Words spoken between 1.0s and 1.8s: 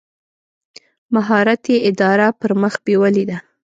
مهارت یې